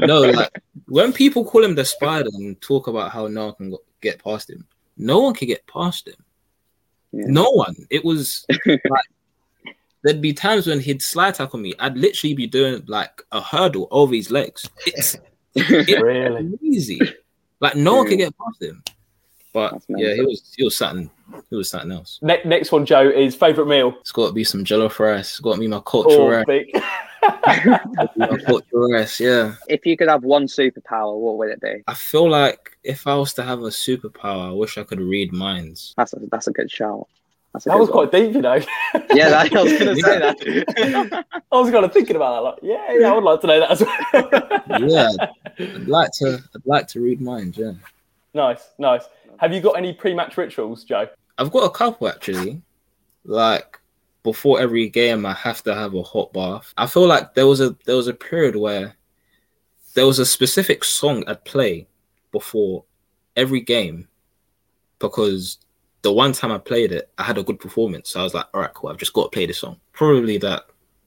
[0.00, 0.50] no, like
[0.86, 4.50] when people call him the spider and talk about how no one can get past
[4.50, 6.16] him, no one can get past him.
[7.12, 7.26] Yeah.
[7.28, 7.76] No one.
[7.90, 8.80] It was like
[10.02, 11.74] there'd be times when he'd slide tackle me.
[11.78, 14.68] I'd literally be doing like a hurdle over his legs.
[14.86, 15.16] It's
[15.70, 16.56] really?
[16.58, 17.00] crazy.
[17.60, 18.82] Like no one can get past him.
[19.52, 21.10] But yeah, he was he was something.
[21.48, 22.18] He was something else.
[22.22, 23.94] Ne- next one, Joe, is favourite meal.
[24.00, 25.30] It's got to be some jollof rice.
[25.30, 26.44] It's got to be my cultural Or rice.
[26.46, 26.72] big.
[28.16, 29.20] My cultural rice.
[29.20, 29.54] Yeah.
[29.68, 31.82] if you could have one superpower, what would it be?
[31.86, 35.32] I feel like if I was to have a superpower, I wish I could read
[35.32, 35.92] minds.
[35.96, 37.06] That's a, that's a good shout.
[37.52, 38.08] That's a that good was one.
[38.08, 38.54] quite deep, you know.
[39.12, 41.24] Yeah, that, I was going to say that.
[41.52, 42.40] I was kind of thinking about that.
[42.42, 44.88] Like, yeah, yeah, I would like to know that as well.
[44.88, 45.10] Yeah,
[45.58, 46.42] I'd like to.
[46.54, 47.58] I'd like to read minds.
[47.58, 47.72] Yeah,
[48.34, 49.04] nice, nice.
[49.38, 51.08] Have you got any pre-match rituals, Joe?
[51.38, 52.62] I've got a couple actually.
[53.24, 53.78] Like
[54.22, 56.72] before every game, I have to have a hot bath.
[56.76, 58.94] I feel like there was a there was a period where
[59.94, 61.88] there was a specific song I'd play
[62.32, 62.84] before
[63.36, 64.08] every game
[64.98, 65.58] because
[66.02, 68.10] the one time I played it, I had a good performance.
[68.10, 68.90] So I was like, all right, cool.
[68.90, 69.78] I've just got to play this song.
[69.92, 70.64] Probably that.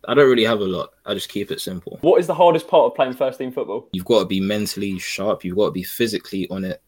[0.08, 0.90] I don't really have a lot.
[1.06, 1.98] I just keep it simple.
[2.02, 3.88] What is the hardest part of playing first team football?
[3.94, 5.46] you've got to be mentally sharp.
[5.46, 6.82] You've got to be physically on it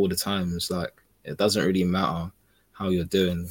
[0.00, 0.54] all the time.
[0.54, 0.92] It's like
[1.24, 2.30] it doesn't really matter
[2.72, 3.48] how you're doing.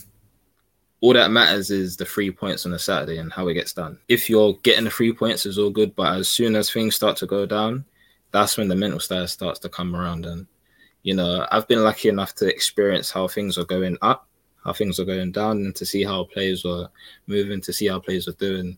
[1.01, 3.99] All that matters is the three points on a Saturday and how it gets done.
[4.09, 5.95] If you're getting the three points, is all good.
[5.95, 7.85] But as soon as things start to go down,
[8.31, 10.25] that's when the mental side starts to come around.
[10.25, 10.47] And
[11.03, 14.27] you know, I've been lucky enough to experience how things are going up,
[14.65, 16.89] how things are going down, and to see how players are
[17.27, 18.77] moving, to see how players are doing.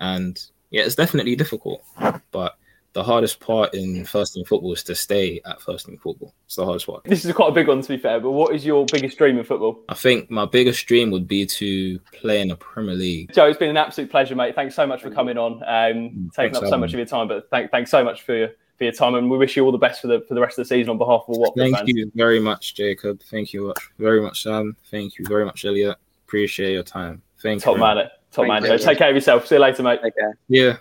[0.00, 1.84] And yeah, it's definitely difficult,
[2.30, 2.56] but
[2.98, 6.34] the hardest part in first team football is to stay at first team football.
[6.46, 7.04] It's the hardest part.
[7.04, 8.18] This is quite a big one, to be fair.
[8.18, 9.84] But what is your biggest dream in football?
[9.88, 13.32] I think my biggest dream would be to play in the Premier League.
[13.32, 14.56] Joe, it's been an absolute pleasure, mate.
[14.56, 16.80] Thanks so much for coming on, um, mm, taking Thanks, up so Alan.
[16.80, 17.28] much of your time.
[17.28, 19.70] But thank, thanks so much for your for your time, and we wish you all
[19.70, 21.62] the best for the for the rest of the season on behalf of all Watford
[21.62, 21.88] Thank fans.
[21.88, 23.22] you very much, Jacob.
[23.30, 24.76] Thank you very much, Sam.
[24.90, 25.98] Thank you very much, Elliot.
[26.26, 27.22] Appreciate your time.
[27.40, 27.80] Thank Top you.
[27.80, 28.02] man, eh?
[28.32, 28.62] top Thank man.
[28.64, 28.76] you.
[28.76, 28.84] Joe.
[28.84, 29.46] Take care of yourself.
[29.46, 30.00] See you later, mate.
[30.00, 30.32] Okay.
[30.48, 30.78] Yeah.